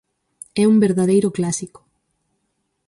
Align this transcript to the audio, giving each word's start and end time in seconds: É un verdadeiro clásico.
É 0.61 0.63
un 0.71 0.75
verdadeiro 0.85 1.29
clásico. 1.37 1.81